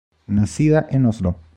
Nacida 0.25 0.87
en 0.89 1.05
Oslo. 1.05 1.37